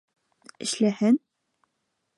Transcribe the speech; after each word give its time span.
Эшләһен! 0.65 1.21